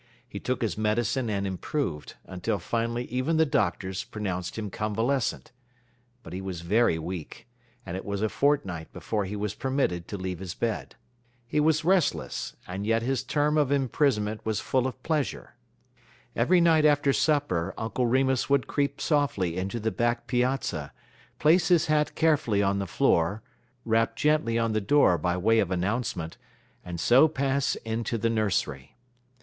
He 0.27 0.39
took 0.39 0.63
his 0.63 0.79
medicine 0.79 1.29
and 1.29 1.45
improved, 1.45 2.15
until 2.25 2.57
finally 2.57 3.03
even 3.11 3.37
the 3.37 3.45
doctors 3.45 4.03
pronounced 4.03 4.57
him 4.57 4.71
convalescent. 4.71 5.51
But 6.23 6.33
he 6.33 6.41
was 6.41 6.61
very 6.61 6.97
weak, 6.97 7.47
and 7.85 7.95
it 7.95 8.03
was 8.03 8.23
a 8.23 8.27
fortnight 8.27 8.91
before 8.93 9.25
he 9.25 9.35
was 9.35 9.53
permitted 9.53 10.07
to 10.07 10.17
leave 10.17 10.39
his 10.39 10.55
bed. 10.55 10.95
He 11.45 11.59
was 11.59 11.85
restless, 11.85 12.55
and 12.65 12.87
yet 12.87 13.03
his 13.03 13.21
term 13.23 13.59
of 13.59 13.71
imprisonment 13.71 14.43
was 14.43 14.59
full 14.59 14.87
of 14.87 15.03
pleasure. 15.03 15.53
Every 16.35 16.59
night 16.61 16.83
after 16.83 17.13
supper 17.13 17.71
Uncle 17.77 18.07
Remus 18.07 18.49
would 18.49 18.65
creep 18.65 18.99
softly 18.99 19.55
into 19.55 19.79
the 19.79 19.91
back 19.91 20.25
piazza, 20.25 20.93
place 21.37 21.67
his 21.67 21.85
hat 21.85 22.15
carefully 22.15 22.63
on 22.63 22.79
the 22.79 22.87
floor, 22.87 23.43
rap 23.85 24.15
gently 24.15 24.57
on 24.57 24.71
the 24.73 24.81
door 24.81 25.19
by 25.19 25.37
way 25.37 25.59
of 25.59 25.69
announcement, 25.69 26.37
and 26.83 26.99
so 26.99 27.27
pass 27.27 27.75
into 27.85 28.17
the 28.17 28.31
nursery. 28.31 28.95